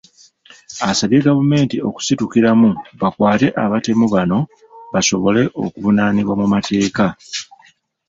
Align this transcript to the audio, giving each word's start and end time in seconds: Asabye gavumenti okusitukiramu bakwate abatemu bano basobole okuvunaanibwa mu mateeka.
Asabye 0.91 1.17
gavumenti 1.27 1.75
okusitukiramu 1.87 2.69
bakwate 2.99 3.47
abatemu 3.63 4.05
bano 4.13 4.39
basobole 4.93 5.41
okuvunaanibwa 5.63 6.33
mu 6.41 6.45
mateeka. 6.53 7.05